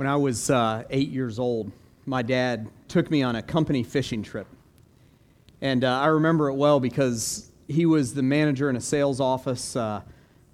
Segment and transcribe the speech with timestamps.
[0.00, 1.70] When I was uh, eight years old,
[2.06, 4.46] my dad took me on a company fishing trip.
[5.60, 9.76] And uh, I remember it well because he was the manager in a sales office.
[9.76, 10.00] Uh,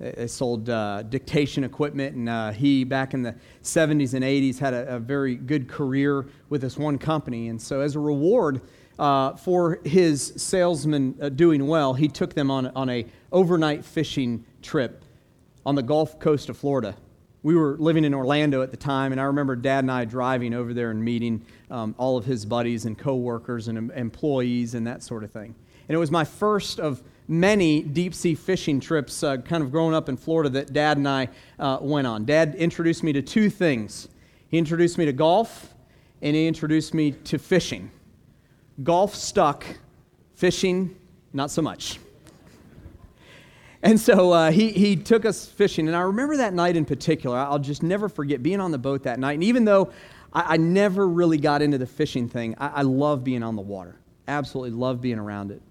[0.01, 4.74] they sold uh, dictation equipment, and uh, he, back in the 70s and 80s, had
[4.74, 7.47] a, a, very good career with this one company.
[7.47, 8.63] And so, as a reward
[8.99, 14.44] uh, for his salesmen uh, doing well, he took them on, on a overnight fishing
[14.60, 15.04] trip
[15.65, 16.97] on the Gulf Coast of Florida
[17.47, 20.52] we were living in Orlando at the time, and I remember Dad and I driving
[20.52, 25.05] over there and meeting um, all of his buddies and coworkers and employees and that
[25.05, 25.55] sort of thing.
[25.88, 29.95] And it was my first of many deep sea fishing trips, uh, kind of growing
[29.95, 31.29] up in Florida, that Dad and I
[31.61, 32.24] uh, went on.
[32.24, 34.09] Dad introduced me to two things.
[34.49, 35.73] He introduced me to golf,
[36.23, 37.93] and he introduced me to fishing.
[38.83, 39.65] Golf stuck,
[40.35, 40.97] fishing,
[41.33, 42.01] not so much.
[43.87, 45.87] And so uh, he, he took us fishing.
[45.87, 47.39] And I remember that night in particular.
[47.39, 49.35] I'll just never forget being on the boat that night.
[49.35, 49.93] And even though
[50.33, 53.63] I, I never really got into the fishing thing, I, I love being on the
[53.63, 53.95] water.
[54.27, 55.63] Absolutely love being around it.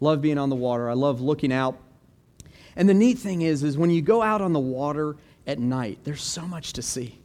[0.00, 0.88] Love being on the water.
[0.88, 1.76] I love looking out.
[2.76, 5.14] And the neat thing is, is when you go out on the water
[5.46, 7.20] at night, there's so much to see.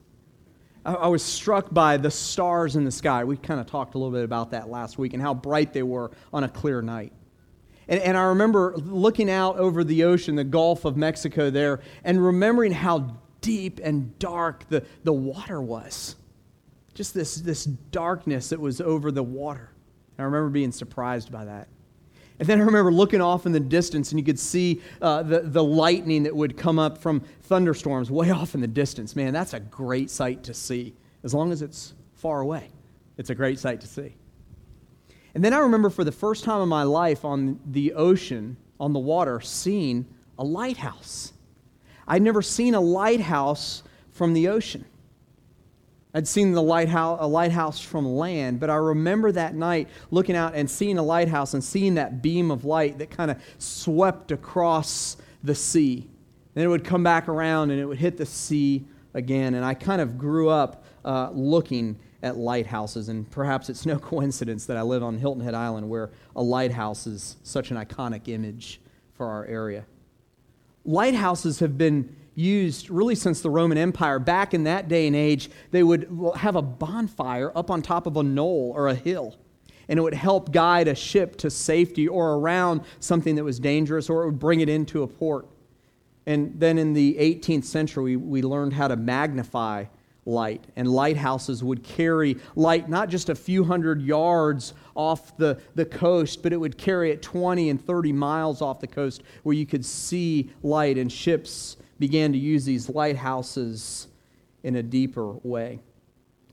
[0.84, 3.24] I, I was struck by the stars in the sky.
[3.24, 5.84] We kind of talked a little bit about that last week and how bright they
[5.84, 7.14] were on a clear night.
[7.90, 12.24] And, and I remember looking out over the ocean, the Gulf of Mexico there, and
[12.24, 16.16] remembering how deep and dark the, the water was.
[16.94, 19.72] Just this, this darkness that was over the water.
[20.18, 21.68] And I remember being surprised by that.
[22.38, 25.42] And then I remember looking off in the distance, and you could see uh, the,
[25.42, 29.16] the lightning that would come up from thunderstorms way off in the distance.
[29.16, 30.94] Man, that's a great sight to see,
[31.24, 32.70] as long as it's far away.
[33.18, 34.16] It's a great sight to see.
[35.36, 38.94] And then I remember for the first time in my life on the ocean, on
[38.94, 40.06] the water, seeing
[40.38, 41.34] a lighthouse.
[42.08, 44.86] I'd never seen a lighthouse from the ocean.
[46.14, 50.56] I'd seen the lighthouse, a lighthouse from land, but I remember that night looking out
[50.56, 55.18] and seeing a lighthouse and seeing that beam of light that kind of swept across
[55.44, 56.08] the sea.
[56.56, 59.54] Then it would come back around and it would hit the sea again.
[59.54, 63.10] And I kind of grew up uh, looking at lighthouses.
[63.10, 67.08] And perhaps it's no coincidence that I live on Hilton Head Island, where a lighthouse
[67.08, 68.82] is such an iconic image
[69.14, 69.86] for our area.
[70.86, 74.18] Lighthouses have been used really since the Roman Empire.
[74.18, 78.16] Back in that day and age, they would have a bonfire up on top of
[78.16, 79.36] a knoll or a hill.
[79.90, 84.10] And it would help guide a ship to safety or around something that was dangerous,
[84.10, 85.48] or it would bring it into a port.
[86.26, 89.86] And then in the 18th century, we, learned how to magnify
[90.26, 90.64] light.
[90.76, 96.44] And lighthouses would carry light not just a few hundred yards off the, the coast,
[96.44, 99.86] but it would carry it 20 and 30 miles off the coast where you could
[99.86, 100.98] see light.
[100.98, 104.08] And ships began to use these lighthouses
[104.64, 105.80] in a deeper way.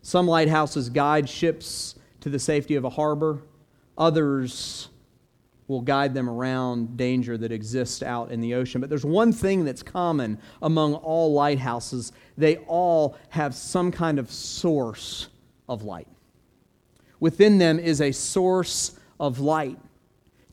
[0.02, 3.42] Some lighthouses guide ships to the safety of a harbor,
[3.98, 4.88] others
[5.68, 8.80] will guide them around danger that exists out in the ocean.
[8.80, 14.30] But there's one thing that's common among all lighthouses they all have some kind of
[14.30, 15.28] source
[15.68, 16.08] of light.
[17.18, 19.78] Within them is a source of light.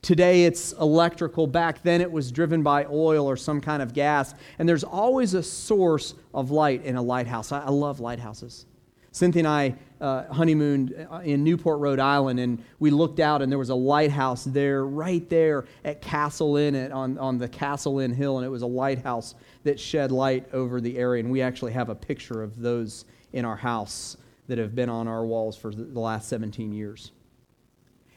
[0.00, 1.46] Today it's electrical.
[1.46, 4.34] Back then it was driven by oil or some kind of gas.
[4.58, 7.52] And there's always a source of light in a lighthouse.
[7.52, 8.66] I, I love lighthouses.
[9.12, 9.74] Cynthia and I
[10.04, 13.74] uh, honeymooned uh, in Newport, Rhode Island, and we looked out, and there was a
[13.74, 18.44] lighthouse there, right there at Castle Inn, at, on, on the Castle Inn Hill, and
[18.44, 21.22] it was a lighthouse that shed light over the area.
[21.22, 25.08] And we actually have a picture of those in our house that have been on
[25.08, 27.12] our walls for the last 17 years.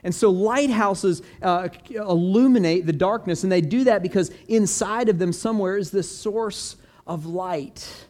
[0.04, 5.32] And so lighthouses uh, illuminate the darkness, and they do that because inside of them
[5.32, 6.76] somewhere is this source
[7.08, 8.08] of light.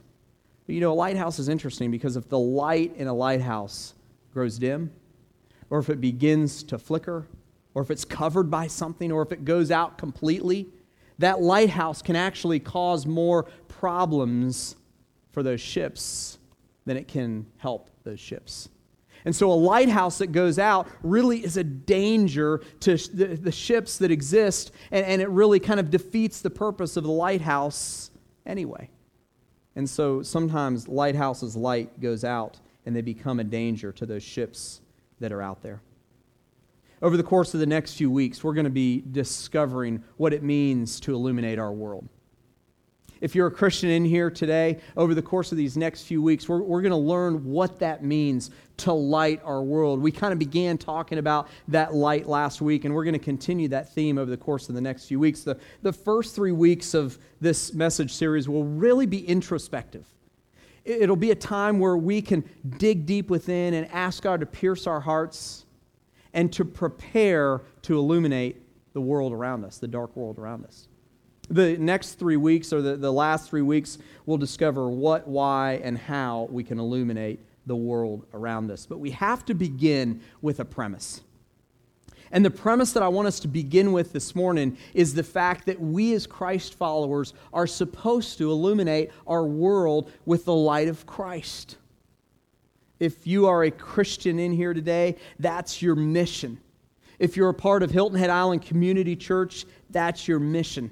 [0.68, 3.96] But you know, a lighthouse is interesting because if the light in a lighthouse
[4.34, 4.92] grows dim,
[5.70, 7.26] or if it begins to flicker,
[7.74, 10.68] or if it's covered by something, or if it goes out completely,
[11.20, 14.76] that lighthouse can actually cause more problems
[15.32, 16.38] for those ships
[16.86, 18.70] than it can help those ships.
[19.26, 23.98] And so, a lighthouse that goes out really is a danger to the, the ships
[23.98, 28.12] that exist, and, and it really kind of defeats the purpose of the lighthouse
[28.46, 28.90] anyway.
[29.78, 32.58] And so sometimes lighthouses' light goes out
[32.88, 34.82] and they become a danger to those ships
[35.20, 35.82] that are out there.
[37.04, 40.42] Over the course of the next few weeks, we're going to be discovering what it
[40.42, 42.10] means to illuminate our world.
[43.22, 46.50] If you're a Christian in here today, over the course of these next few weeks,
[46.50, 50.00] we're, we're going to learn what that means to light our world.
[50.00, 53.68] We kind of began talking about that light last week, and we're going to continue
[53.70, 55.42] that theme over the course of the next few weeks.
[55.42, 60.06] The, the first three weeks of this message series will really be introspective.
[60.86, 62.48] It'll be a time where we can
[62.78, 65.66] dig deep within and ask God to pierce our hearts
[66.34, 68.62] and to prepare to illuminate
[68.94, 70.88] the world around us, the dark world around us.
[71.50, 75.98] The next three weeks, or the, the last three weeks, we'll discover what, why, and
[75.98, 78.86] how we can illuminate the world around us.
[78.86, 81.22] But we have to begin with a premise.
[82.32, 85.66] And the premise that I want us to begin with this morning is the fact
[85.68, 91.06] that we, as Christ followers, are supposed to illuminate our world with the light of
[91.06, 91.78] Christ.
[93.00, 96.60] If you are a Christian in here today, that's your mission.
[97.20, 100.92] If you're a part of Hilton Head Island Community Church, that's your mission.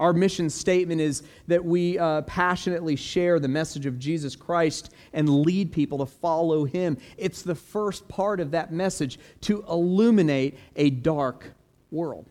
[0.00, 5.28] Our mission statement is that we uh, passionately share the message of Jesus Christ and
[5.28, 6.96] lead people to follow him.
[7.18, 11.52] It's the first part of that message to illuminate a dark
[11.90, 12.24] world.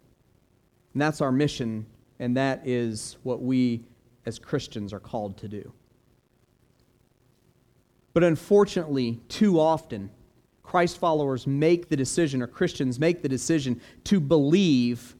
[0.93, 1.85] And that's our mission,
[2.17, 3.83] and that is what we
[4.25, 5.71] as Christians are called to do.
[8.13, 10.09] But unfortunately, too often,
[10.63, 15.15] Christ followers make the decision, or Christians make the decision to believe,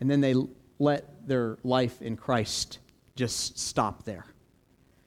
[0.00, 0.34] and then they
[0.80, 2.78] let their life in Christ
[3.16, 4.26] just stop there.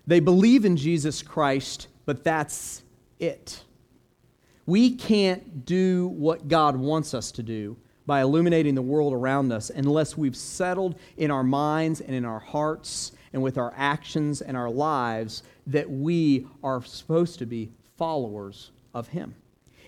[0.08, 2.84] They believe in Jesus Christ, but that's
[3.20, 3.64] it.
[4.66, 9.72] We can't do what God wants us to do by illuminating the world around us
[9.72, 14.56] unless we've settled in our minds and in our hearts and with our actions and
[14.56, 19.34] our lives that we are supposed to be followers of Him.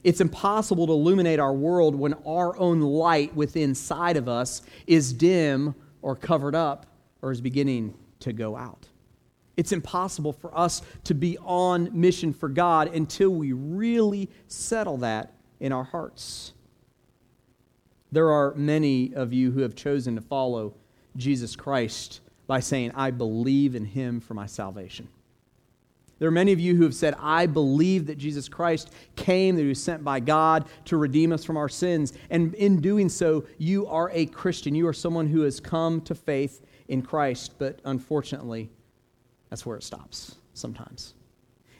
[0.03, 5.13] It's impossible to illuminate our world when our own light within inside of us is
[5.13, 5.75] dim
[6.07, 6.85] or covered up
[7.21, 8.87] or is beginning to go out.
[9.57, 15.33] It's impossible for us to be on mission for God until we really settle that
[15.59, 16.53] in our hearts.
[18.09, 20.75] There are many of you who have chosen to follow
[21.17, 25.09] Jesus Christ by saying, I believe in him for my salvation.
[26.19, 29.61] There are many of you who have said, I believe that Jesus Christ came, that
[29.61, 32.13] he was sent by God to redeem us from our sins.
[32.29, 34.73] And in doing so, you are a Christian.
[34.73, 37.53] You are someone who has come to faith in Christ.
[37.59, 38.71] But unfortunately,
[39.49, 41.13] that's where it stops sometimes.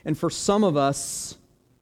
[0.04, 1.36] And for some of us,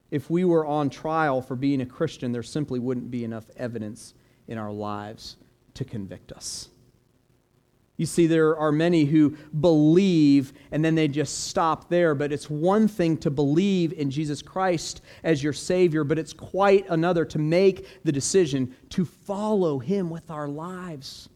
[0.09, 4.15] if we were on trial for being a Christian, there simply wouldn't be enough evidence
[4.47, 5.35] in our lives
[5.75, 6.69] to convict us.
[7.97, 12.13] You see, there are many who believe and then they just stop there.
[12.13, 16.87] But it's one thing to believe in Jesus Christ as your Savior, but it's quite
[16.89, 21.27] another to make the decision to follow Him with our lives.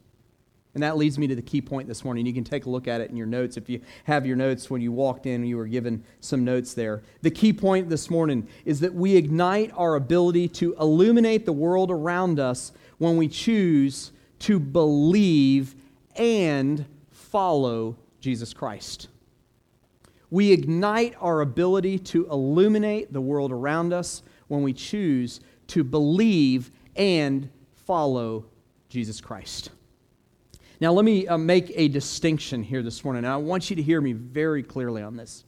[0.74, 2.26] And that leads me to the key point this morning.
[2.26, 3.58] You can take a look at it in your notes.
[3.58, 7.02] If you have your notes when you walked in, you were given some notes there.
[7.24, 11.92] The key point this morning is that we ignite our ability to illuminate the world
[11.92, 15.76] around us when we choose to believe
[16.16, 19.08] and follow Jesus Christ.
[20.30, 26.72] We ignite our ability to illuminate the world around us when we choose to believe
[26.96, 27.50] and
[27.86, 28.46] follow
[28.90, 29.72] Jesus Christ.
[30.80, 34.02] Now, let me uh, make a distinction here this morning, I want you to hear
[34.02, 35.44] me very clearly on this.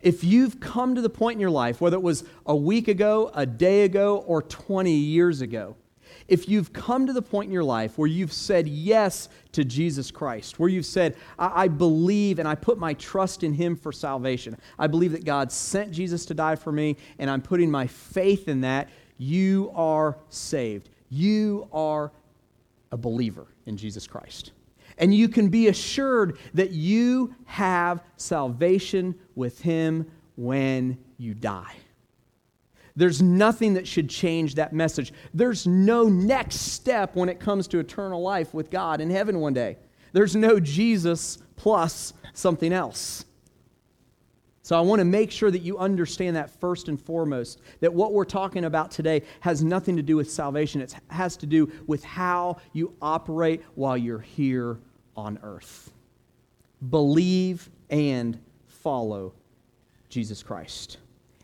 [0.00, 3.30] If you've come to the point in your life, whether it was a week ago,
[3.34, 5.74] a day ago, or 20 years ago,
[6.28, 10.10] if you've come to the point in your life where you've said yes to Jesus
[10.10, 13.92] Christ, where you've said, I, I believe and I put my trust in Him for
[13.92, 17.86] salvation, I believe that God sent Jesus to die for me, and I'm putting my
[17.86, 20.90] faith in that, you are saved.
[21.08, 22.12] You are
[22.92, 24.52] a believer in Jesus Christ.
[24.98, 31.76] And you can be assured that you have salvation with Him when you die.
[32.98, 35.12] There's nothing that should change that message.
[35.32, 39.54] There's no next step when it comes to eternal life with God in heaven one
[39.54, 39.76] day.
[40.12, 43.24] There's no Jesus plus something else.
[44.62, 48.12] So I want to make sure that you understand that first and foremost, that what
[48.12, 50.80] we're talking about today has nothing to do with salvation.
[50.80, 54.80] It has to do with how you operate while you're here
[55.16, 55.92] on earth.
[56.90, 59.34] Believe and follow
[60.08, 60.98] Jesus Christ.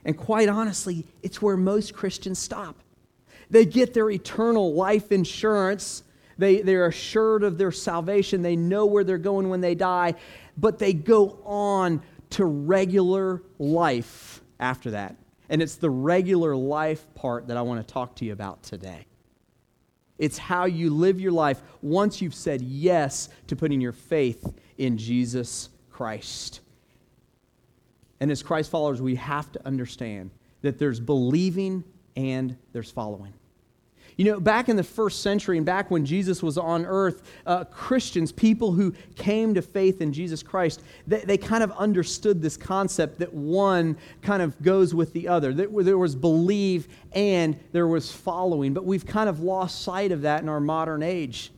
[0.05, 2.77] And quite honestly, it's where most Christians stop.
[3.51, 6.03] They get their eternal life insurance,
[6.37, 10.15] they, they're assured of their salvation, they know where they're going when they die,
[10.57, 15.17] but they go on to regular life after that.
[15.49, 19.07] And it's the regular life part that I want to talk to you about today.
[20.19, 24.97] It's how you live your life once you've said yes to putting your faith in
[24.97, 26.61] Jesus Christ.
[28.25, 30.31] And as Christ followers, we have to understand
[30.63, 31.85] that there's believing
[32.17, 33.35] and there's following.
[34.17, 37.65] You know, back in the first century and back when Jesus was on earth, uh,
[37.65, 42.57] Christians, people who came to faith in Jesus Christ, they, they, kind of understood this
[42.57, 45.53] concept that one kind of goes with the other.
[45.53, 48.73] That there was believe and there was following.
[48.73, 51.53] But we've kind of lost sight of that in our modern age.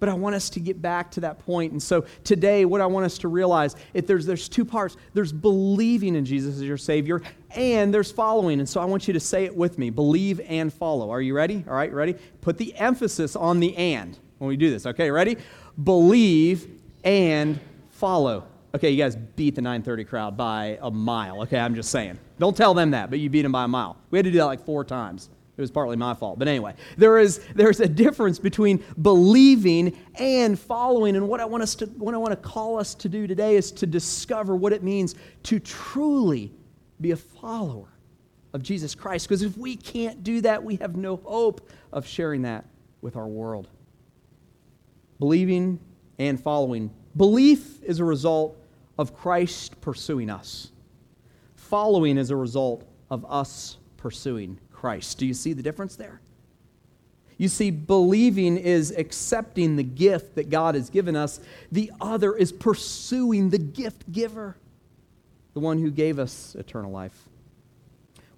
[0.00, 1.72] But I want us to get back to that point.
[1.72, 5.32] And so today, what I want us to realize is there's, there's two parts there's
[5.32, 8.58] believing in Jesus as your Savior, and there's following.
[8.58, 11.10] And so I want you to say it with me believe and follow.
[11.10, 11.64] Are you ready?
[11.68, 12.16] All right, ready?
[12.40, 14.86] Put the emphasis on the and when we do this.
[14.86, 15.36] Okay, ready?
[15.84, 18.46] Believe and follow.
[18.74, 21.42] Okay, you guys beat the 930 crowd by a mile.
[21.42, 22.18] Okay, I'm just saying.
[22.38, 23.96] Don't tell them that, but you beat them by a mile.
[24.10, 25.28] We had to do that like four times.
[25.60, 26.38] It was partly my fault.
[26.38, 31.16] But anyway, there is there's a difference between believing and following.
[31.16, 33.56] And what I want us to what I want to call us to do today
[33.56, 36.50] is to discover what it means to truly
[36.98, 37.88] be a follower
[38.54, 39.28] of Jesus Christ.
[39.28, 42.64] Because if we can't do that, we have no hope of sharing that
[43.02, 43.68] with our world.
[45.18, 45.78] Believing
[46.18, 46.90] and following.
[47.18, 48.56] Belief is a result
[48.98, 50.72] of Christ pursuing us.
[51.54, 55.18] Following is a result of us pursuing Christ.
[55.18, 56.20] Do you see the difference there?
[57.36, 61.38] You see, believing is accepting the gift that God has given us,
[61.70, 64.56] the other is pursuing the gift giver,
[65.52, 67.28] the one who gave us eternal life.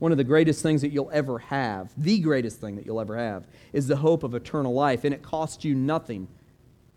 [0.00, 3.16] One of the greatest things that you'll ever have, the greatest thing that you'll ever
[3.16, 6.26] have, is the hope of eternal life, and it costs you nothing.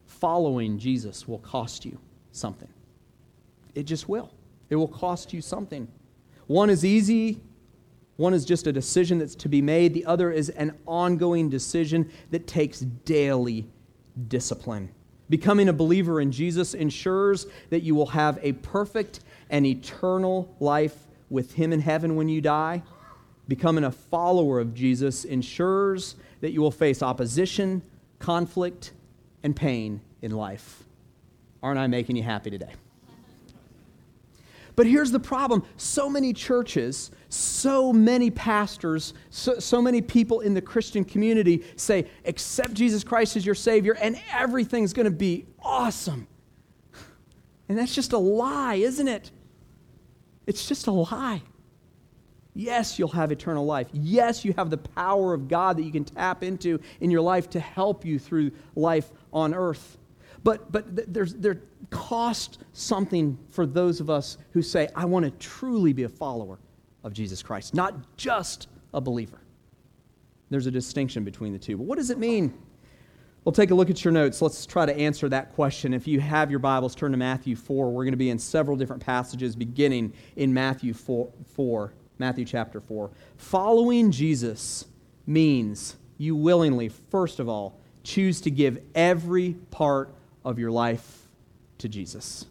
[0.07, 1.99] Following Jesus will cost you
[2.31, 2.69] something.
[3.75, 4.31] It just will.
[4.71, 5.87] It will cost you something.
[6.47, 7.41] One is easy,
[8.17, 12.09] one is just a decision that's to be made, the other is an ongoing decision
[12.31, 13.67] that takes daily
[14.27, 14.89] discipline.
[15.29, 20.95] Becoming a believer in Jesus ensures that you will have a perfect and eternal life
[21.29, 22.83] with Him in heaven when you die.
[23.47, 27.81] Becoming a follower of Jesus ensures that you will face opposition,
[28.19, 28.91] conflict,
[29.43, 30.83] and pain in life.
[31.61, 32.73] Aren't I making you happy today?
[34.75, 40.53] But here's the problem so many churches, so many pastors, so, so many people in
[40.53, 45.45] the Christian community say, accept Jesus Christ as your Savior, and everything's going to be
[45.61, 46.27] awesome.
[47.69, 49.31] And that's just a lie, isn't it?
[50.45, 51.41] It's just a lie.
[52.53, 53.87] Yes, you'll have eternal life.
[53.91, 57.49] Yes, you have the power of God that you can tap into in your life
[57.51, 59.97] to help you through life on earth.
[60.45, 65.31] But, but there's, there cost something for those of us who say, I want to
[65.31, 66.59] truly be a follower
[67.03, 69.39] of Jesus Christ, not just a believer.
[70.51, 71.77] There's a distinction between the two.
[71.77, 72.53] But what does it mean?
[73.43, 74.39] Well, take a look at your notes.
[74.39, 75.95] Let's try to answer that question.
[75.95, 77.89] If you have your Bibles, turn to Matthew 4.
[77.89, 82.79] We're going to be in several different passages beginning in Matthew 4, 4 Matthew chapter
[82.79, 83.09] 4.
[83.37, 84.85] Following Jesus
[85.25, 90.13] means you willingly, first of all, choose to give every part
[90.45, 91.27] of your life
[91.79, 92.45] to Jesus.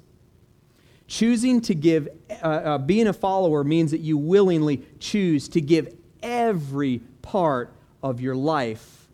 [1.06, 2.08] Choosing to give,
[2.42, 7.72] uh, uh, being a follower means that you willingly choose to give every part
[8.02, 9.08] of your life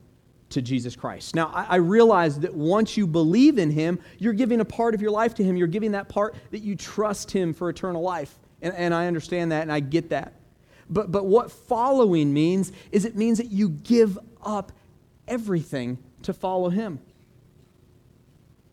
[0.50, 1.34] to Jesus Christ.
[1.34, 5.02] Now, I, I realize that once you believe in Him, you're giving a part of
[5.02, 5.56] your life to Him.
[5.56, 8.37] You're giving that part that you trust Him for eternal life.
[8.62, 10.34] And, and I understand that and I get that.
[10.88, 14.72] But, but what following means is it means that you give up
[15.28, 16.99] everything to follow Him.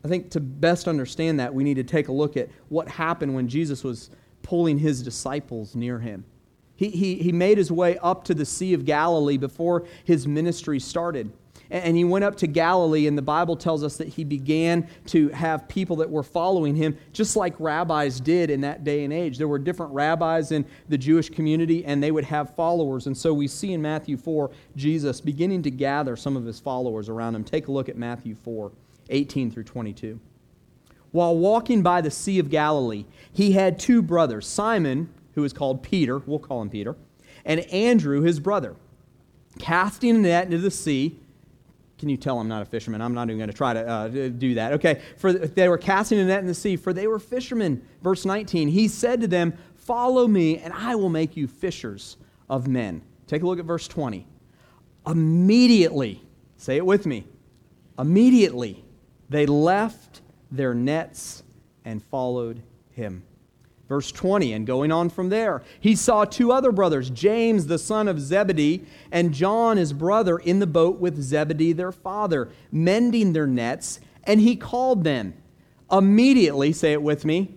[0.04, 3.34] I think to best understand that, we need to take a look at what happened
[3.34, 4.10] when Jesus was
[4.42, 6.24] pulling his disciples near him.
[6.76, 10.78] He, he, he made his way up to the Sea of Galilee before his ministry
[10.78, 11.32] started.
[11.70, 15.28] And he went up to Galilee, and the Bible tells us that he began to
[15.30, 19.36] have people that were following him, just like rabbis did in that day and age.
[19.36, 23.06] There were different rabbis in the Jewish community, and they would have followers.
[23.06, 27.10] And so we see in Matthew 4 Jesus beginning to gather some of his followers
[27.10, 27.44] around him.
[27.44, 28.72] Take a look at Matthew 4.
[29.08, 30.20] 18 through 22.
[31.10, 35.82] While walking by the Sea of Galilee, he had two brothers, Simon, who is called
[35.82, 36.96] Peter, we'll call him Peter,
[37.44, 38.76] and Andrew, his brother,
[39.58, 41.18] casting a net into the sea.
[41.98, 43.00] Can you tell I'm not a fisherman?
[43.00, 44.74] I'm not even going to try to uh, do that.
[44.74, 47.82] Okay, for they were casting a net in the sea, for they were fishermen.
[48.02, 52.18] Verse 19, he said to them, Follow me, and I will make you fishers
[52.50, 53.02] of men.
[53.26, 54.26] Take a look at verse 20.
[55.06, 56.22] Immediately,
[56.56, 57.24] say it with me,
[57.98, 58.84] immediately
[59.28, 61.42] they left their nets
[61.84, 63.22] and followed him.
[63.88, 68.06] Verse 20, and going on from there, he saw two other brothers, James the son
[68.06, 73.46] of Zebedee, and John his brother, in the boat with Zebedee their father, mending their
[73.46, 75.34] nets, and he called them.
[75.90, 77.54] Immediately, say it with me,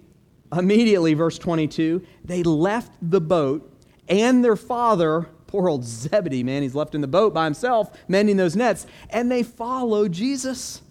[0.54, 3.68] immediately, verse 22, they left the boat
[4.08, 8.38] and their father Poor old Zebedee, man, he's left in the boat by himself, mending
[8.38, 8.88] those nets.
[9.10, 10.82] And they followed Jesus.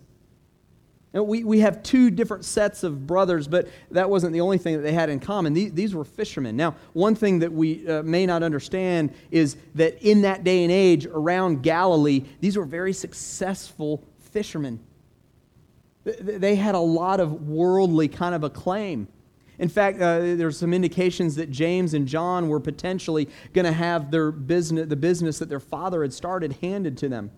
[1.12, 4.82] We, we have two different sets of brothers, but that wasn't the only thing that
[4.82, 5.52] they had in common.
[5.52, 6.56] These, these were fishermen.
[6.56, 10.70] Now, one thing that we uh, may not understand is that in that day and
[10.70, 14.78] age around Galilee, these were very successful fishermen.
[16.04, 19.08] They had a lot of worldly kind of acclaim.
[19.58, 24.10] In fact, uh, there's some indications that James and John were potentially going to have
[24.12, 27.32] their business, the business that their father had started handed to them.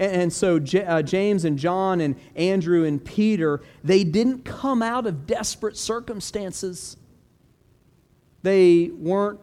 [0.00, 4.82] And, and so J- uh, James and John and Andrew and Peter, they didn't come
[4.82, 6.96] out of desperate circumstances.
[8.42, 9.38] They weren't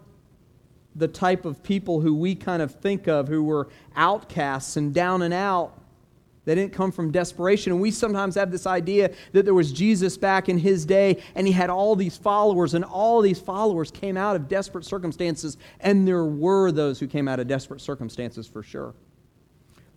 [0.95, 5.21] the type of people who we kind of think of who were outcasts and down
[5.21, 5.79] and out.
[6.45, 7.73] They didn't come from desperation.
[7.73, 11.45] And we sometimes have this idea that there was Jesus back in his day and
[11.45, 15.57] he had all these followers, and all these followers came out of desperate circumstances.
[15.81, 18.95] And there were those who came out of desperate circumstances for sure.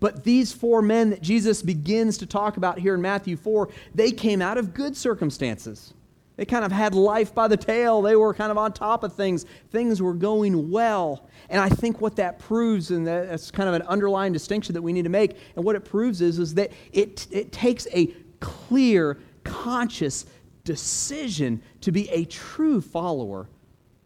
[0.00, 4.10] But these four men that Jesus begins to talk about here in Matthew 4, they
[4.10, 5.92] came out of good circumstances.
[6.36, 8.00] They kind of had life by the tail.
[8.00, 9.44] They were kind of on top of things.
[9.70, 11.28] Things were going well.
[11.50, 14.94] And I think what that proves, and that's kind of an underlying distinction that we
[14.94, 18.06] need to make, and what it proves is, is that it, it takes a
[18.40, 20.24] clear, conscious
[20.64, 23.46] decision to be a true follower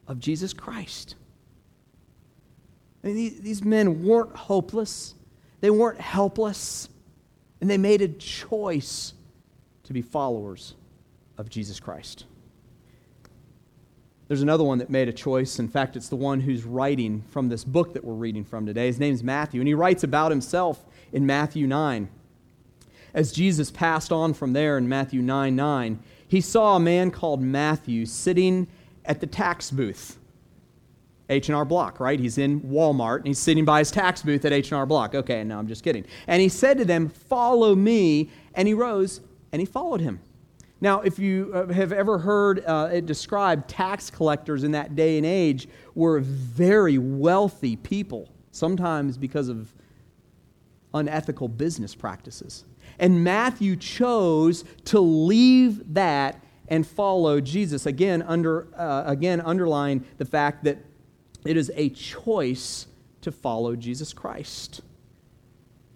[0.09, 1.15] of Jesus Christ.
[3.05, 5.15] I mean, these, these men weren't hopeless,
[5.65, 6.91] they weren't helpless,
[7.63, 9.15] and they made a choice
[9.85, 10.75] to be followers
[11.39, 12.27] of Jesus Christ.
[14.29, 15.59] There's another one that made a choice.
[15.59, 18.89] In fact, it's the one who's writing from this book that we're reading from today.
[18.89, 22.11] His name's Matthew, and he writes about himself in Matthew 9.
[23.15, 27.41] As Jesus passed on from there in Matthew 9 9, he saw a man called
[27.41, 28.67] Matthew sitting
[29.07, 30.19] at the tax booth.
[31.29, 32.21] H&R Block, right?
[32.21, 35.15] He's in Walmart and he's sitting by his tax booth at H&R Block.
[35.15, 36.05] Okay, no, I'm just kidding.
[36.27, 39.21] And he said to them, "Follow me." And he rose
[39.53, 40.21] and he followed him.
[40.81, 45.17] Now, if you uh, have ever heard uh, it described, tax collectors in that day
[45.17, 49.73] and age were very wealthy people, sometimes because of
[50.93, 52.65] unethical business practices.
[52.99, 57.87] And Matthew chose to leave that and follow Jesus.
[57.87, 60.79] Again, under, uh, again underlying the fact that
[61.45, 62.87] it is a choice
[63.21, 64.81] to follow Jesus Christ.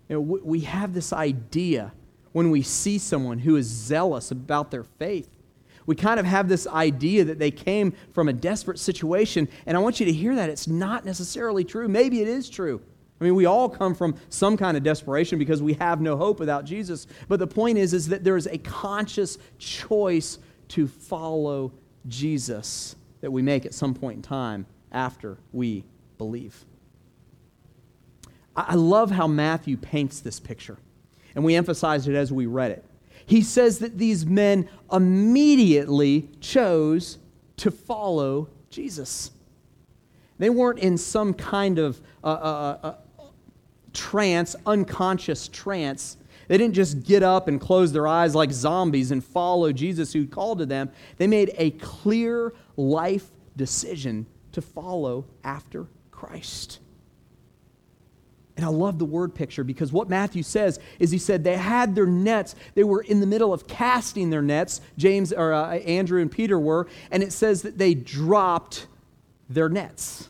[0.09, 1.93] You know, we have this idea
[2.33, 5.29] when we see someone who is zealous about their faith.
[5.87, 9.81] We kind of have this idea that they came from a desperate situation, and I
[9.81, 11.89] want you to hear that it's not necessarily true.
[11.89, 12.81] Maybe it is true.
[13.21, 16.39] I mean, we all come from some kind of desperation because we have no hope
[16.39, 17.07] without Jesus.
[17.27, 21.73] But the point is, is that there is a conscious choice to follow
[22.07, 25.85] Jesus that we make at some point in time after we
[26.17, 26.65] believe.
[28.57, 30.79] I love how Matthew paints this picture
[31.35, 32.85] and we emphasized it as we read it.
[33.25, 37.19] He says that these men immediately chose
[37.59, 39.31] to follow Jesus.
[40.39, 42.95] They weren't in some kind of uh, uh, uh,
[43.93, 46.17] trance, unconscious trance.
[46.49, 50.27] They didn't just get up and close their eyes like zombies and follow Jesus who
[50.27, 50.91] called to them.
[51.19, 54.27] They made a clear life decision
[54.59, 56.81] to follow after Christ.
[58.57, 61.95] And I love the word picture because what Matthew says is he said they had
[61.95, 62.57] their nets.
[62.75, 64.81] They were in the middle of casting their nets.
[64.97, 68.89] James or uh, Andrew and Peter were, and it says that they dropped
[69.49, 70.29] their nets.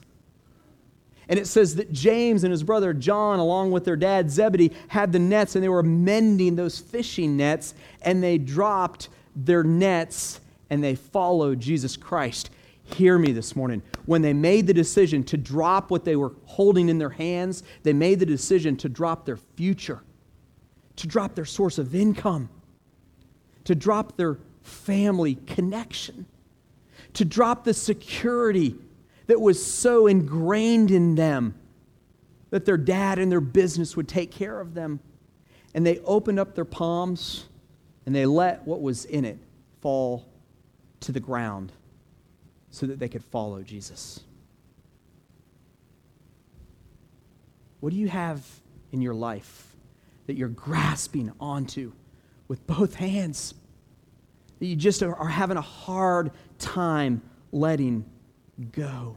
[1.30, 5.10] And it says that James and his brother John, along with their dad Zebedee, had
[5.10, 10.84] the nets and they were mending those fishing nets and they dropped their nets and
[10.84, 12.50] they followed Jesus Christ
[12.94, 13.82] hear me this morning.
[14.06, 17.92] When they made the decision to drop what they were holding in their hands, they
[17.92, 20.02] made the decision to drop their future,
[20.96, 22.48] to drop their source of income,
[23.64, 26.26] to drop their family connection,
[27.14, 28.74] to drop the security
[29.26, 31.54] that was so ingrained in them
[32.50, 35.00] that their dad and their business would take care of them.
[35.74, 37.44] And they opened up their palms
[38.06, 39.38] and they let what was in it
[39.82, 40.26] fall
[41.00, 41.72] to the ground
[42.70, 44.20] so that they could follow Jesus.
[47.80, 48.44] What do you have
[48.92, 49.76] in your life
[50.26, 51.92] that you're grasping onto
[52.48, 53.54] with both hands?
[54.58, 58.04] That you just are, having a hard time letting
[58.72, 59.16] go.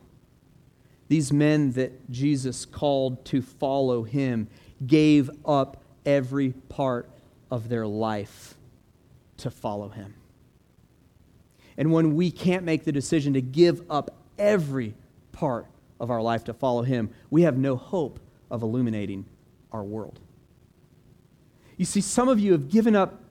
[1.08, 4.48] These men that Jesus called to follow him
[4.86, 7.10] gave up every part
[7.50, 8.56] of their life
[9.38, 10.14] to follow him.
[11.82, 14.94] And when we can't make the decision to give up every
[15.32, 15.65] part
[16.00, 18.20] of our life to follow Him, we have no hope
[18.52, 19.26] of illuminating
[19.72, 20.20] our world.
[21.78, 23.24] You see, some of you have given up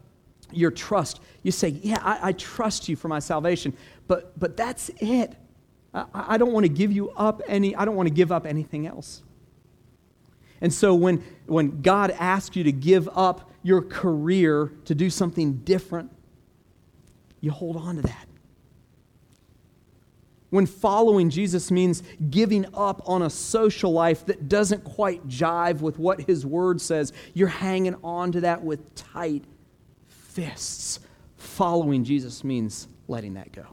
[0.50, 1.20] your trust.
[1.44, 3.72] You say, Yeah, I, I trust you for my salvation,
[4.08, 5.36] but, but that's it.
[5.94, 8.46] I, I don't want to give you up any, I don't want to give up
[8.46, 9.22] anything else.
[10.60, 15.58] And so when, when God asks you to give up your career to do something
[15.58, 16.10] different,
[17.40, 18.26] you hold on to that.
[20.50, 25.98] When following Jesus means giving up on a social life that doesn't quite jive with
[25.98, 29.44] what his word says, you're hanging on to that with tight
[30.08, 31.00] fists.
[31.36, 33.64] Following Jesus means letting that go.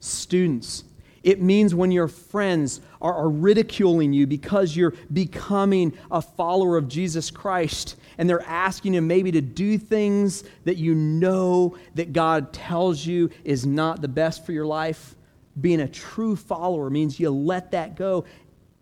[0.00, 0.84] Students,
[1.22, 7.30] it means when your friends are, ridiculing you because you're becoming a follower of Jesus
[7.30, 13.06] Christ and they're asking you maybe to do things that you know that God tells
[13.06, 15.14] you is not the best for your life.
[15.60, 18.24] Being a true follower means you let that go.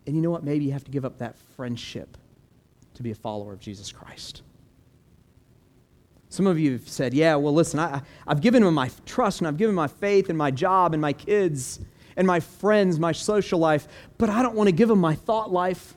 [0.07, 0.42] And you know what?
[0.42, 2.16] Maybe you have to give up that friendship
[2.94, 4.42] to be a follower of Jesus Christ.
[6.29, 9.49] Some of you have said, Yeah, well, listen, I, I've given him my trust and
[9.49, 11.81] I've given my faith and my job and my kids
[12.16, 13.87] and my friends, my social life,
[14.18, 15.95] but I don't want to give him my thought life.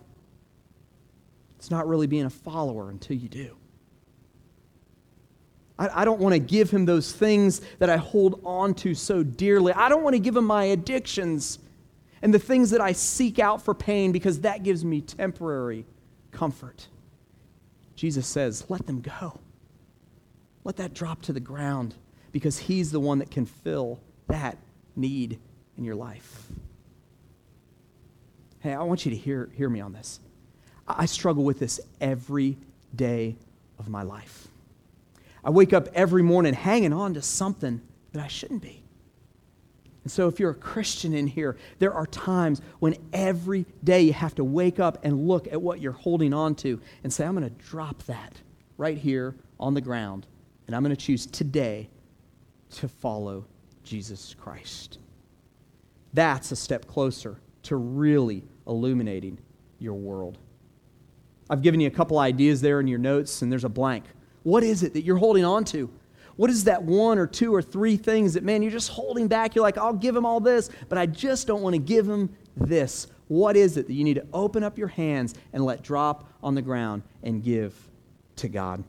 [1.59, 3.57] It's not really being a follower until you do.
[5.77, 9.23] I, I don't want to give him those things that I hold on to so
[9.23, 9.73] dearly.
[9.73, 11.59] I don't want to give him my addictions
[12.21, 15.85] and the things that I seek out for pain because that gives me temporary
[16.31, 16.87] comfort.
[17.97, 19.37] Jesus says, let them go.
[20.63, 21.93] Let that drop to the ground
[22.31, 24.57] because he's the one that can fill that
[24.95, 25.39] need
[25.77, 26.47] in your life.
[28.59, 30.21] Hey, I want you to hear, hear me on this.
[30.89, 32.57] I struggle with this every
[32.95, 33.35] day
[33.77, 34.47] of my life.
[35.43, 38.83] I wake up every morning hanging on to something that I shouldn't be.
[40.03, 44.13] And so, if you're a Christian in here, there are times when every day you
[44.13, 47.35] have to wake up and look at what you're holding on to and say, I'm
[47.35, 48.33] going to drop that
[48.77, 50.25] right here on the ground,
[50.67, 51.89] and I'm going to choose today
[52.77, 53.45] to follow
[53.83, 54.99] Jesus Christ.
[56.13, 59.37] That's a step closer to really illuminating
[59.79, 60.37] your world.
[61.49, 64.05] I've given you a couple ideas there in your notes, and there's a blank.
[64.43, 65.89] What is it that you're holding on to?
[66.35, 69.55] What is that one or two or three things that, man, you're just holding back?
[69.55, 72.33] You're like, I'll give him all this, but I just don't want to give him
[72.55, 73.07] this.
[73.27, 76.55] What is it that you need to open up your hands and let drop on
[76.55, 77.75] the ground and give
[78.37, 78.83] to God?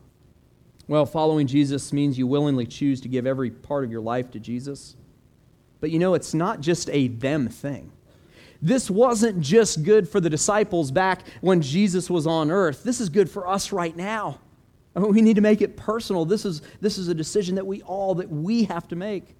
[0.86, 4.40] Well, following Jesus means you willingly choose to give every part of your life to
[4.40, 4.96] Jesus.
[5.80, 7.90] But you know, it's not just a them thing.
[8.62, 12.82] This wasn't just good for the disciples back when Jesus was on earth.
[12.82, 14.38] This is good for us right now.
[14.96, 16.24] Oh, we need to make it personal.
[16.24, 19.36] This is, this is a decision that we all, that we have to make,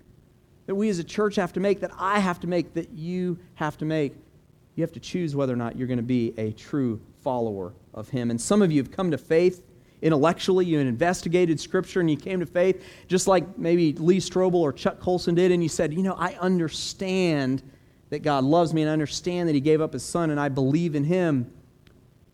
[0.67, 3.39] that we as a church have to make, that I have to make, that you
[3.55, 4.15] have to make.
[4.77, 8.09] You have to choose whether or not you're going to be a true follower of
[8.09, 8.31] Him.
[8.31, 9.63] And some of you have come to faith
[10.03, 14.73] intellectually, you investigated Scripture, and you came to faith, just like maybe Lee Strobel or
[14.73, 17.63] Chuck Colson did, and you said, You know, I understand
[18.11, 20.49] that God loves me, and I understand that He gave up His Son, and I
[20.49, 21.51] believe in Him.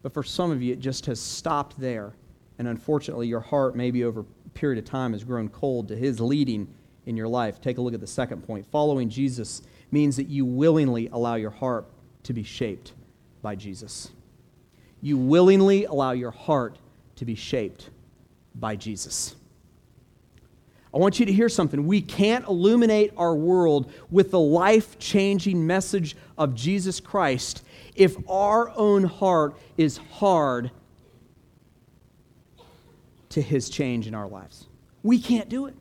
[0.03, 2.15] But for some of you, it just has stopped there.
[2.59, 6.21] And unfortunately, your heart, maybe over a period of time, has grown cold to His
[6.21, 6.67] leading
[7.05, 7.61] in your life.
[7.61, 8.67] Take a look at the second point.
[8.67, 11.87] Following Jesus means that you willingly allow your heart
[12.25, 12.95] to be shaped
[13.43, 14.11] by Jesus.
[15.01, 16.79] You willingly allow your heart
[17.17, 17.91] to be shaped
[18.55, 19.37] by Jesus.
[20.97, 21.87] I want you to hear something.
[21.87, 27.63] We can't illuminate our world with the life changing message of Jesus Christ
[27.95, 30.71] if our own heart is hard
[33.29, 34.69] to his change in our lives.
[35.03, 35.75] We can't do it.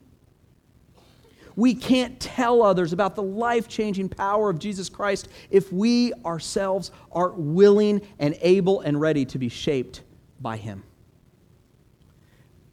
[1.56, 6.92] We can't tell others about the life changing power of Jesus Christ if we ourselves
[7.14, 10.02] aren't willing and able and ready to be shaped
[10.42, 10.84] by him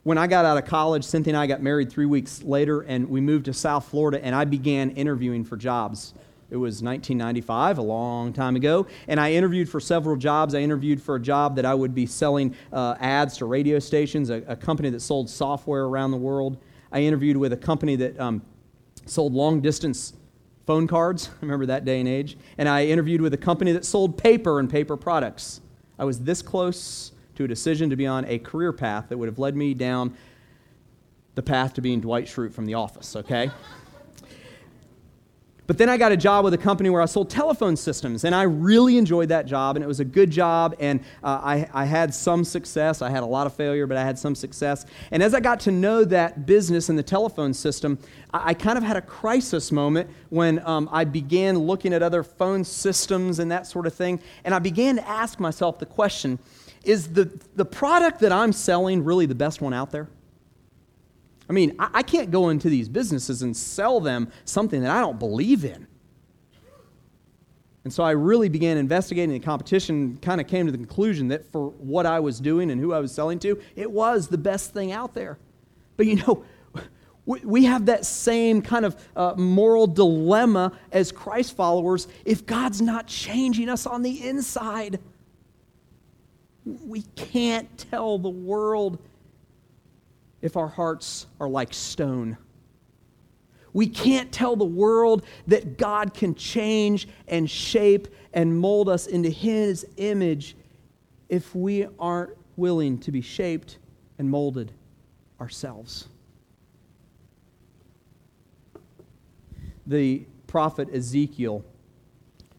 [0.03, 3.09] when I got out of college, Cynthia and I got married three weeks later, and
[3.09, 6.13] we moved to South Florida, and I began interviewing for jobs.
[6.49, 10.53] It was 1995, a long time ago, and I interviewed for several jobs.
[10.53, 14.29] I interviewed for a job that I would be selling uh, ads to radio stations,
[14.29, 16.57] a, a, company that sold software around the world.
[16.91, 18.43] I interviewed with a company that um,
[19.05, 20.13] sold long distance
[20.67, 21.29] phone cards.
[21.29, 22.37] I remember that day and age.
[22.57, 25.61] And I interviewed with a company that sold paper and paper products.
[25.97, 29.27] I was this close to a decision to be on a career path that would
[29.27, 30.15] have led me down
[31.35, 33.49] the path to being Dwight Schrute from The Office, okay?
[35.65, 38.35] But then I got a job with a company where I sold telephone systems, and
[38.35, 41.85] I really enjoyed that job, and it was a good job, and uh, I, I
[41.85, 43.01] had some success.
[43.01, 44.85] I had a lot of failure, but I had some success.
[45.11, 47.97] And as I got to know that business and the telephone system,
[48.33, 52.65] I, kind of had a crisis moment when um, I began looking at other phone
[52.65, 56.39] systems and that sort of thing, and I began to ask myself the question
[56.83, 60.09] is the, the product that I'm selling really the best one out there?
[61.49, 65.01] I mean, I, I can't go into these businesses and sell them something that I
[65.01, 65.87] don't believe in.
[67.83, 71.51] And so I really began investigating the competition, kind of came to the conclusion that
[71.51, 74.73] for what I was doing and who I was selling to, it was the best
[74.73, 75.37] thing out there.
[75.97, 76.45] But you know,
[77.25, 83.07] we have that same kind of uh, moral dilemma as Christ followers if God's not
[83.07, 84.99] changing us on the inside.
[86.65, 88.99] We can't tell the world
[90.41, 92.37] if our hearts are like stone.
[93.73, 99.29] We can't tell the world that God can change and shape and mold us into
[99.29, 100.55] His image
[101.27, 103.79] if we aren't willing to be shaped
[104.19, 104.71] and molded
[105.41, 106.07] ourselves.
[109.87, 111.65] The prophet Ezekiel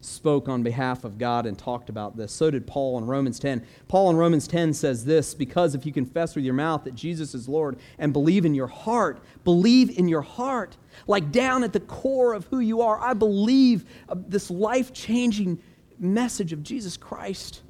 [0.05, 2.33] spoke on behalf of God and talked about this.
[2.33, 3.65] So did Paul in Romans 10.
[3.89, 7.35] Paul in Romans 10 says this because if you confess with your mouth that Jesus
[7.35, 11.81] is Lord and believe in your heart, believe in your heart, like down at the
[11.81, 15.59] core of who you are, I believe uh, this life changing
[15.99, 17.63] message of Jesus Christ.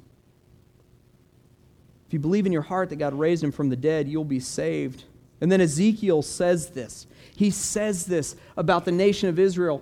[2.07, 4.39] If you believe in your heart that God raised him from the dead, you'll be
[4.39, 5.05] saved.
[5.41, 7.07] And then Ezekiel says this.
[7.35, 9.81] He says this about the nation of Israel.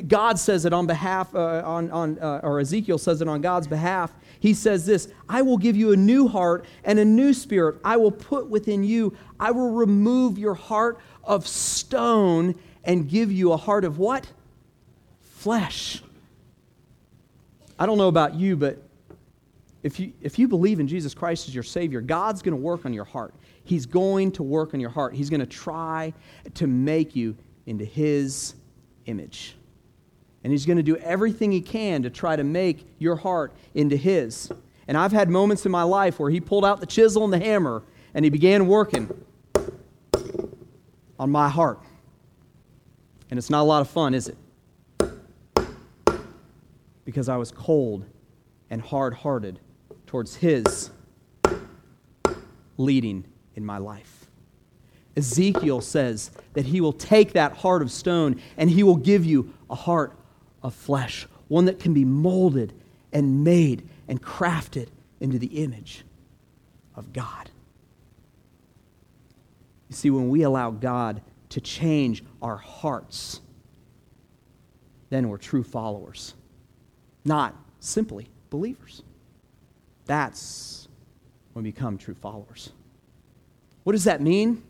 [0.00, 3.66] God says it on behalf, uh, on, on, uh, or Ezekiel says it on God's
[3.66, 4.12] behalf.
[4.40, 7.96] He says this I will give you a new heart and a new spirit I
[7.96, 9.16] will put within you.
[9.38, 14.26] I will remove your heart of stone and give you a heart of what?
[15.20, 16.02] Flesh.
[17.78, 18.82] I don't know about you, but
[19.82, 22.86] if you, if you believe in Jesus Christ as your Savior, God's going to work
[22.86, 23.34] on your heart.
[23.64, 25.14] He's going to work on your heart.
[25.14, 26.12] He's going to try
[26.54, 28.54] to make you into His
[29.06, 29.56] image.
[30.44, 33.96] And he's going to do everything he can to try to make your heart into
[33.96, 34.50] his.
[34.88, 37.38] And I've had moments in my life where he pulled out the chisel and the
[37.38, 37.82] hammer
[38.14, 39.24] and he began working
[41.18, 41.80] on my heart.
[43.30, 44.36] And it's not a lot of fun, is it?
[47.04, 48.04] Because I was cold
[48.68, 49.60] and hard hearted
[50.06, 50.90] towards his
[52.76, 53.24] leading
[53.54, 54.26] in my life.
[55.16, 59.52] Ezekiel says that he will take that heart of stone and he will give you
[59.70, 60.16] a heart
[60.62, 62.72] of flesh, one that can be molded
[63.12, 64.88] and made and crafted
[65.20, 66.04] into the image
[66.94, 67.50] of God.
[69.88, 71.20] You see, when we allow God
[71.50, 73.40] to change our hearts,
[75.10, 76.34] then we're true followers,
[77.24, 79.02] not simply believers.
[80.06, 80.88] That's
[81.52, 82.72] when we become true followers.
[83.84, 84.62] What does that mean?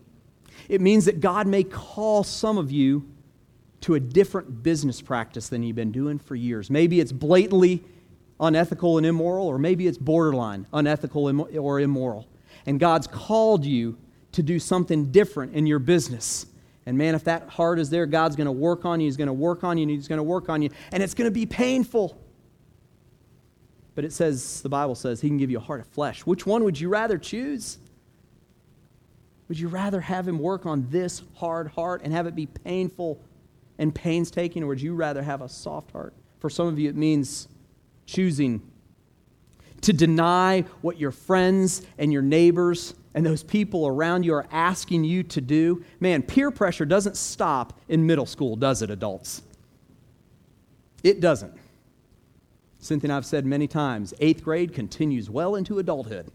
[0.67, 3.05] It means that God may call some of you
[3.83, 6.69] to a different business practice than you've been doing for years.
[6.69, 7.83] Maybe it's blatantly
[8.39, 12.27] unethical and immoral, or maybe it's borderline unethical or immoral.
[12.65, 13.97] And God's called you
[14.31, 16.45] to do something different in your business.
[16.85, 19.07] And man, if that heart is there, God's going to work on you.
[19.07, 20.69] He's going to work on you, and He's going to work on you.
[20.93, 22.17] And it's going to be painful.
[23.95, 26.21] But it says, the Bible says, He can give you a heart of flesh.
[26.25, 27.79] Which one would you rather choose?
[29.49, 33.19] Would you rather have Him work on this hard heart and have it be painful
[33.77, 36.13] and painstaking, or would you rather have a soft heart?
[36.39, 37.47] For some of you, it means
[38.05, 38.61] choosing
[39.81, 45.03] to deny what your friends and your neighbors and those people around you are asking
[45.03, 45.83] you to do.
[45.99, 49.43] Man, peer pressure doesn't stop in middle school, does it, adults?
[51.03, 51.53] It doesn't.
[52.79, 56.31] Something I've said many times eighth grade continues well into adulthood.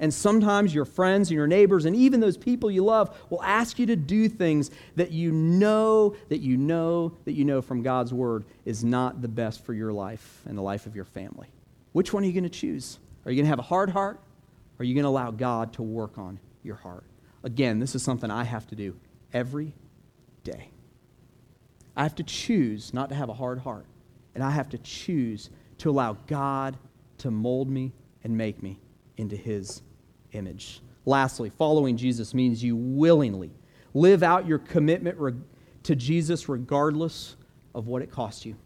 [0.00, 3.78] And sometimes your friends and your neighbors and even those people you love will ask
[3.78, 8.14] you to do things that you know, that you know, that you know from God's
[8.14, 11.48] word is not the best for your life and the life of your family.
[11.92, 12.98] Which one are you going to choose?
[13.24, 14.20] Are you going to have a hard heart?
[14.78, 17.04] Or are you going to allow God to work on your heart?
[17.42, 18.96] Again, this is something I have to do
[19.32, 19.74] every
[20.44, 20.70] day.
[21.96, 23.86] I have to choose not to have a hard heart,
[24.34, 26.76] and I have to choose to allow God
[27.18, 28.78] to mold me and make me
[29.16, 29.82] into His
[30.32, 30.80] image.
[31.04, 33.50] Lastly, following Jesus means you willingly
[33.94, 35.18] live out your commitment
[35.84, 37.36] to Jesus regardless
[37.74, 38.56] of what it costs you.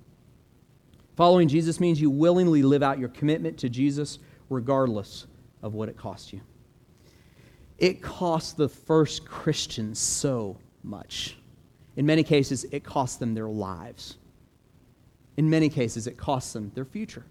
[1.16, 5.26] Following Jesus means you willingly live out your commitment to Jesus regardless
[5.62, 6.40] of what it costs you.
[7.78, 11.36] It cost the first Christians so much.
[11.96, 14.16] In many cases, it costs them their lives.
[15.36, 17.24] In many cases, it costs them their future.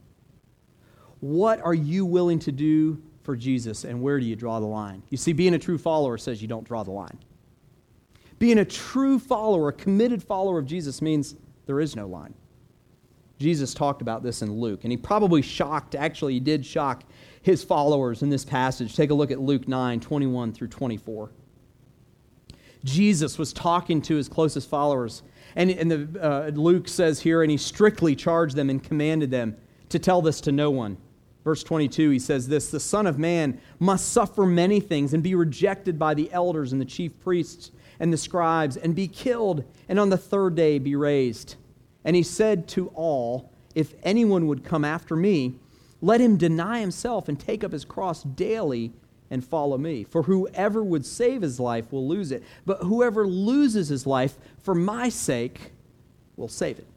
[1.20, 5.04] What are you willing to do for Jesus, and where do you draw the line?
[5.10, 7.20] You see, being a true follower says you don't draw the line.
[8.40, 11.36] Being a true follower, a committed follower of Jesus, means
[11.68, 12.34] there is no line.
[13.38, 17.04] Jesus talked about this in Luke, and he probably shocked, actually, he did shock
[17.42, 18.96] his followers in this passage.
[18.96, 21.32] Take a look at Luke 9 21 through 24.
[22.84, 25.24] Jesus was talking to his closest followers,
[25.56, 29.56] and, and the, uh, Luke says here, and he strictly charged them and commanded them
[29.90, 30.98] to tell this to no one.
[31.44, 35.36] Verse 22, he says this The Son of Man must suffer many things and be
[35.36, 40.00] rejected by the elders and the chief priests and the scribes and be killed, and
[40.00, 41.56] on the third day be raised.
[42.04, 45.56] And he said to all, If anyone would come after me,
[46.02, 48.92] let him deny himself and take up his cross daily
[49.30, 50.04] and follow me.
[50.04, 54.76] For whoever would save his life will lose it, but whoever loses his life for
[54.76, 55.72] my sake
[56.36, 56.88] will save it.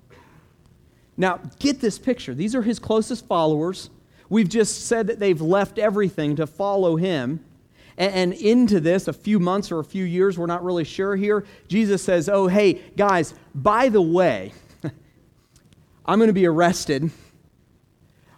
[1.17, 2.35] Now, get this picture.
[2.35, 3.91] These are his closest followers.
[4.29, 7.45] We've just said that they've left everything to follow him.
[7.97, 11.45] And into this, a few months or a few years, we're not really sure here,
[11.69, 14.53] Jesus says, Oh, hey, guys, by the way,
[16.07, 17.11] I'm going to be arrested.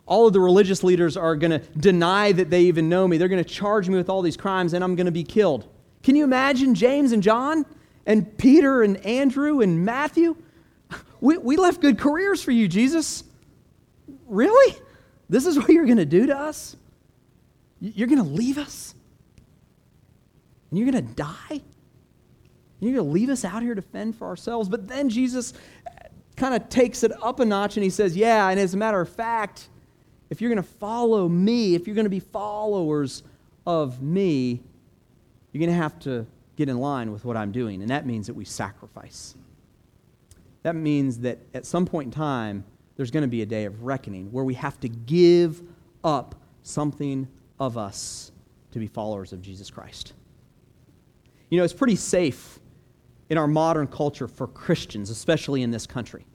[0.05, 3.17] All of the religious leaders are going to deny that they even know me.
[3.17, 5.69] They're going to charge me with all these crimes, and I'm going to be killed.
[6.03, 7.65] Can you imagine James and John
[8.05, 10.37] and Peter and Andrew and Matthew?
[11.19, 13.25] We, we left good careers for you, Jesus.
[14.27, 14.77] Really?
[15.29, 16.77] This is what you're going to do to us?
[17.81, 18.95] You're going to leave us?
[20.71, 21.63] And you're going to die?
[22.81, 24.69] You're going to leave us out here to fend for ourselves?
[24.69, 25.53] But then Jesus
[25.87, 28.77] uh, kind of takes it up a notch and he says, Yeah, and as a
[28.77, 29.69] matter of fact,
[30.29, 33.23] if you're going to follow me, if you're going to be followers
[33.67, 34.61] of me,
[35.53, 37.81] you're going to have to get in line with what I'm doing.
[37.83, 39.35] And that means that we sacrifice.
[40.63, 42.65] That means that at some point in time,
[42.97, 45.63] there's going to be a day of reckoning where we have to give
[46.03, 47.29] up something
[47.61, 48.33] of us
[48.73, 50.15] to be followers of Jesus Christ.
[51.51, 52.59] You know, it's pretty safe
[53.29, 56.27] in our modern culture for Christians, especially in this country.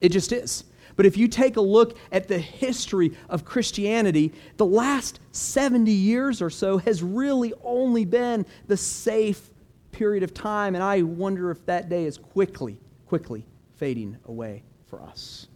[0.00, 0.64] It just is.
[0.96, 6.40] But if you take a look at the history of Christianity, the last 70 years
[6.40, 9.50] or so has really only been the safe
[9.92, 10.74] period of time.
[10.74, 14.62] And I wonder if that day is quickly, quickly fading away
[14.94, 15.48] for us.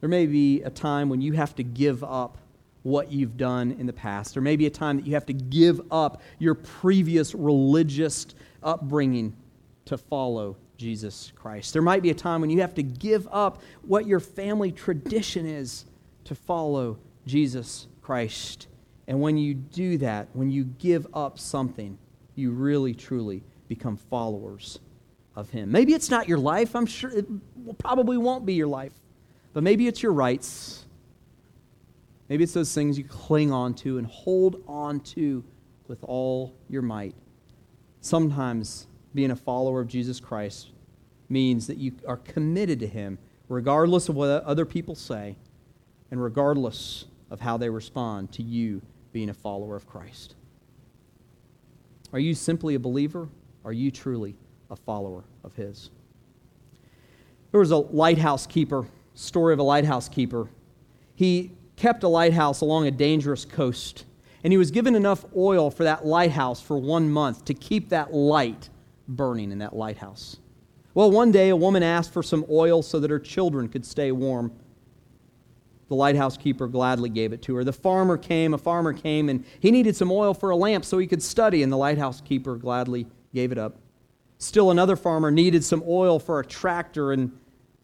[0.00, 2.38] There may be a time when you have to give up
[2.82, 4.34] what you've done in the past.
[4.34, 8.26] There may be a time that you have to give up your previous religious
[8.62, 9.34] upbringing
[9.86, 11.72] to follow Jesus Christ.
[11.72, 15.46] There might be a time when you have to give up what your family tradition
[15.46, 15.86] is
[16.24, 18.66] to follow Jesus Christ.
[19.06, 21.96] And when you do that, when you give up something,
[22.34, 24.78] you really, truly become followers
[25.36, 25.70] of Him.
[25.70, 26.76] Maybe it's not your life.
[26.76, 27.26] I'm sure it
[27.78, 28.92] probably won't be your life.
[29.52, 30.84] But maybe it's your rights.
[32.28, 35.44] Maybe it's those things you cling on to and hold on to
[35.86, 37.14] with all your might.
[38.00, 40.70] Sometimes being a follower of Jesus Christ
[41.28, 43.18] means that you are committed to Him,
[43.48, 45.36] regardless of what other people say,
[46.10, 50.34] and regardless of how they respond to you being a follower of Christ.
[52.12, 53.28] Are you simply a believer?
[53.64, 54.36] Are you truly
[54.70, 55.90] a follower of His?
[57.50, 60.48] There was a lighthouse keeper, story of a lighthouse keeper.
[61.14, 64.04] He kept a lighthouse along a dangerous coast,
[64.42, 68.12] and he was given enough oil for that lighthouse for one month to keep that
[68.12, 68.68] light
[69.06, 70.38] burning in that lighthouse.
[70.94, 74.12] Well, one day a woman asked for some oil so that her children could stay
[74.12, 74.52] warm.
[75.88, 77.64] The lighthouse keeper gladly gave it to her.
[77.64, 80.98] The farmer came, a farmer came, and he needed some oil for a lamp so
[80.98, 83.76] he could study, and the lighthouse keeper gladly gave it up.
[84.44, 87.32] Still, another farmer needed some oil for a tractor and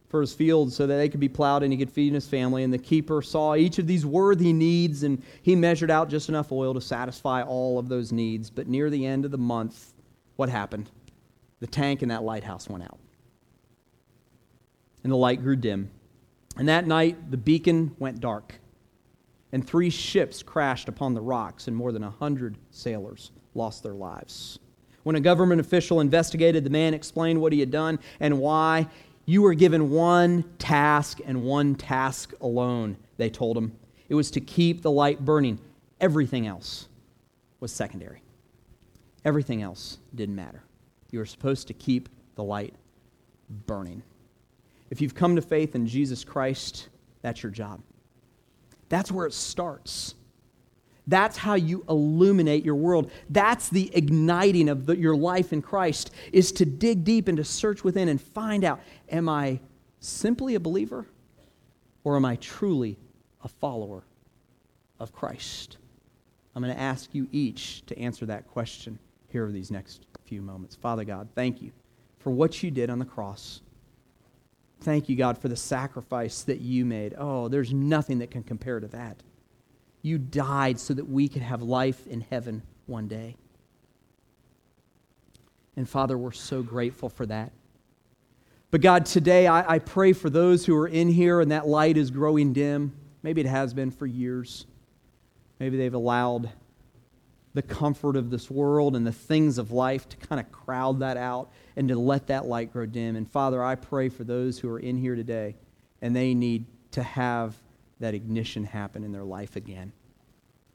[0.09, 2.63] for his fields so that they could be plowed and he could feed his family.
[2.63, 6.53] And the keeper saw each of these worthy needs, and he measured out just enough
[6.53, 8.51] oil to satisfy all of those needs.
[8.51, 9.95] But near the end of the month,
[10.37, 10.91] what happened?
[11.61, 12.99] the tank in that lighthouse went out.
[15.03, 15.91] And the light grew dim.
[16.57, 18.61] And that night, the beacon went dark.
[19.53, 23.95] And three ships crashed upon the rocks, and more than a hundred sailors lost their
[23.95, 24.59] lives.
[25.03, 28.89] When a government official investigated, the man explained what he had done and why.
[29.27, 33.73] You were given one task and one task alone, they told him.
[34.09, 35.61] It was to keep the light burning.
[36.01, 36.89] Everything else
[37.61, 38.23] was secondary.
[39.25, 40.63] Everything else didn't matter.
[41.11, 42.75] You were supposed to keep the light
[43.67, 44.03] burning.
[44.91, 46.89] If you've come to faith in Jesus Christ,
[47.23, 47.81] that's your job.
[48.89, 50.15] That's where it starts.
[51.11, 53.11] That's how you illuminate your world.
[53.29, 57.45] That's the igniting of the, your life in Christ is to dig deep and to
[57.45, 59.59] search within and find out am I
[59.99, 61.07] simply a believer
[62.05, 62.97] or am I truly
[63.43, 64.05] a follower
[65.01, 65.79] of Christ?
[66.55, 68.97] I'm going to ask you each to answer that question
[69.31, 70.77] here over these next few moments.
[70.77, 71.73] Father God, thank you
[72.21, 73.63] for what you did on the cross.
[74.83, 77.15] Thank you, God, for the sacrifice that you made.
[77.19, 79.23] Oh, there's nothing that can compare to that.
[80.03, 83.37] You died so that we could have life in heaven one day.
[85.77, 87.53] And Father, we're so grateful for that.
[88.71, 91.97] But God, today I, I, pray for those who are in here and that light
[91.97, 92.93] is growing dim.
[93.23, 94.67] Maybe it has been for years.
[95.59, 96.51] Maybe they've allowed
[97.53, 101.17] the comfort of this world and the things of life to kind of crowd that
[101.17, 103.17] out and to let that light grow dim.
[103.17, 105.57] And Father, I pray for those who are in here today
[106.01, 107.57] and they need to have
[108.01, 109.93] that ignition happen in their life again.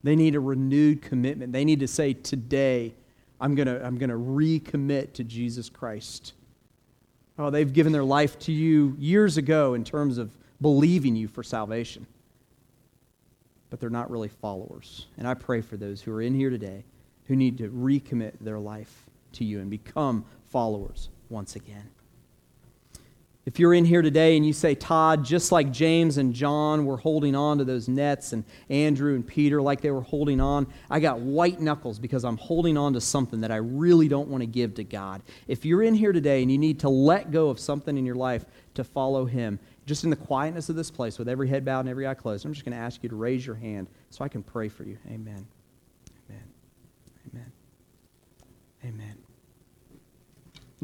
[0.03, 1.51] They need a renewed commitment.
[1.51, 2.93] They need to say, Today,
[3.41, 6.33] I'm going to I'm going to recommit to Jesus Christ.
[7.37, 11.43] Oh, they've given their life to you years ago in terms of believing you for
[11.43, 12.07] salvation
[13.75, 15.07] but they're not really followers.
[15.17, 16.85] And I pray for those who are in here today
[17.25, 21.89] who need to recommit their life to you and become followers once again.
[23.45, 26.97] If you're in here today and you say, Todd, just like James and John were
[26.97, 30.99] holding on to those nets and Andrew and Peter like they were holding on, I
[30.99, 34.47] got white knuckles because I'm holding on to something that I really don't want to
[34.47, 35.21] give to God.
[35.47, 38.15] If you're in here today and you need to let go of something in your
[38.15, 41.81] life to follow Him, just in the quietness of this place, with every head bowed
[41.81, 44.25] and every eye closed, I'm just going to ask you to raise your hand so
[44.25, 44.97] I can pray for you.
[45.07, 45.45] Amen.
[46.29, 46.43] Amen.
[47.31, 47.51] Amen.
[48.83, 49.24] Amen.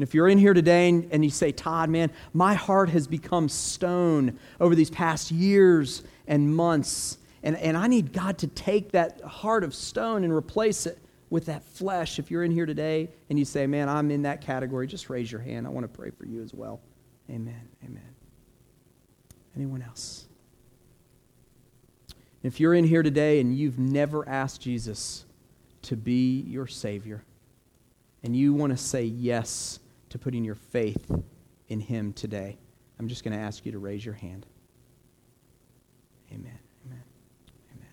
[0.02, 3.06] And if you're in here today and, and you say, Todd, man, my heart has
[3.06, 8.90] become stone over these past years and months, and, and I need God to take
[8.90, 10.98] that heart of stone and replace it
[11.30, 12.18] with that flesh.
[12.18, 15.30] If you're in here today and you say, man, I'm in that category, just raise
[15.30, 15.68] your hand.
[15.68, 16.80] I want to pray for you as well.
[17.30, 17.68] Amen.
[17.84, 18.14] Amen.
[19.54, 20.26] Anyone else?
[22.42, 25.26] If you're in here today and you've never asked Jesus
[25.82, 27.22] to be your Savior,
[28.24, 29.78] and you want to say yes
[30.12, 31.10] to putting your faith
[31.68, 32.58] in Him today,
[32.98, 34.44] I'm just going to ask you to raise your hand.
[36.30, 36.58] Amen.
[36.86, 37.02] Amen.
[37.74, 37.88] Amen.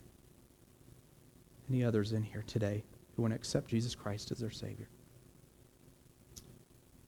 [1.70, 2.84] Any others in here today
[3.16, 4.90] who want to accept Jesus Christ as their Savior?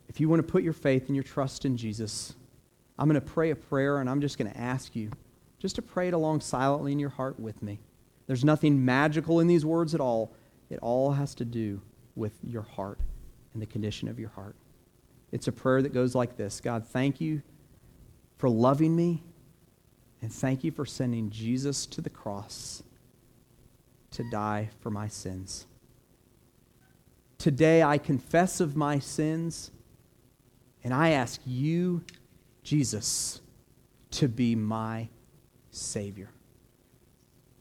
[0.07, 2.33] If you want to put your faith and your trust in Jesus,
[2.97, 5.11] I'm going to pray a prayer and I'm just going to ask you
[5.59, 7.81] just to pray it along silently in your heart with me.
[8.27, 10.33] There's nothing magical in these words at all.
[10.69, 11.81] It all has to do
[12.15, 12.99] with your heart
[13.53, 14.55] and the condition of your heart.
[15.31, 17.41] It's a prayer that goes like this God, thank you
[18.37, 19.23] for loving me,
[20.21, 22.83] and thank you for sending Jesus to the cross
[24.11, 25.65] to die for my sins.
[27.37, 29.71] Today I confess of my sins,
[30.83, 32.03] and I ask you
[32.63, 33.41] Jesus
[34.11, 35.09] to be my
[35.71, 36.29] Savior.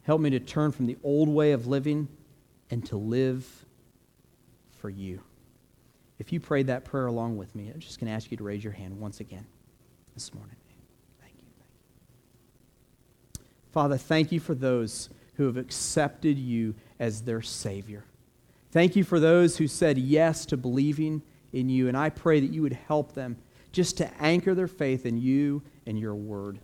[0.03, 2.09] Help me to turn from the old way of living
[2.71, 3.47] and to live
[4.79, 5.21] for you.
[6.21, 8.45] If you prayed that prayer along with me, I'm just going to ask you to
[8.45, 9.47] raise your hand once again
[10.12, 10.55] this morning.
[11.18, 11.47] Thank you.
[13.35, 13.43] Thank you.
[13.73, 18.05] Father, thank you for those who have accepted you as their Savior.
[18.71, 21.23] Thank you for those who said yes to believing
[21.55, 23.39] in you, and I pray that you would help them
[23.73, 26.61] just to anchor their faith in you and your word.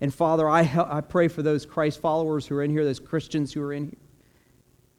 [0.00, 3.52] And Father, I, I pray for those Christ followers who are in here, those Christians
[3.52, 3.98] who are in here,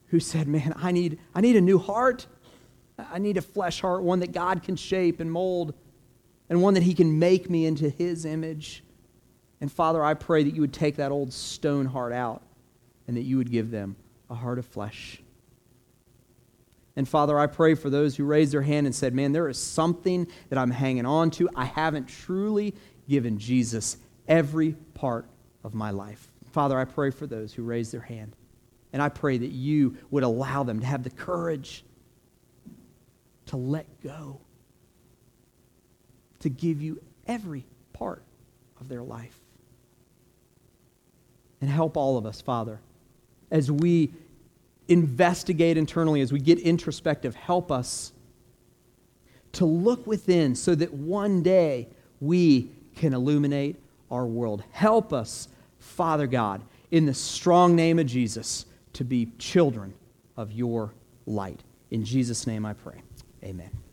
[0.10, 2.28] who said, Man, I need, I need a new heart.
[3.12, 5.74] I need a flesh heart, one that God can shape and mold,
[6.50, 8.84] and one that He can make me into His image.
[9.62, 12.41] And Father, I pray that you would take that old stone heart out
[13.08, 13.95] and that you would give them
[14.30, 15.22] a heart of flesh.
[16.95, 19.58] And Father, I pray for those who raised their hand and said, Man, there is
[19.58, 21.50] something that I'm hanging on to.
[21.56, 22.76] I haven't truly
[23.08, 23.97] given Jesus
[24.28, 25.26] every part
[25.64, 26.32] of my life.
[26.52, 28.36] Father, I pray for those who raised their hand.
[28.91, 31.84] And I pray that you would allow them to have the courage
[33.50, 34.39] to let go,
[36.39, 38.22] to give you every part
[38.80, 39.38] of their life.
[41.60, 42.80] And help all of us, Father,
[43.50, 44.12] as we
[44.88, 48.14] investigate internally, as we get introspective, help us
[49.54, 51.88] to look within so that one day
[52.22, 53.78] we can illuminate
[54.12, 54.64] our world.
[54.72, 55.47] Help us,
[55.80, 59.95] Father God, in the strong name of Jesus, to be children
[60.38, 60.93] of your
[61.26, 61.62] light.
[61.89, 63.02] In Jesus' name I pray.
[63.44, 63.89] Amen.